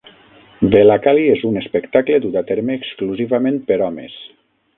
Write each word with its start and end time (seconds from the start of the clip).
Velakali 0.75 1.25
és 1.33 1.43
un 1.49 1.61
espectacle 1.61 2.17
dut 2.25 2.39
a 2.41 2.43
terme 2.53 2.79
exclusivament 2.81 3.61
per 3.71 3.79
homes. 3.91 4.19